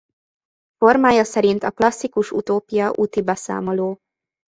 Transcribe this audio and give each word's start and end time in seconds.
Formája 0.77 1.23
szerint 1.23 1.63
a 1.63 1.71
klasszikus 1.71 2.31
utópia 2.31 2.91
úti 2.95 3.21
beszámoló. 3.21 3.97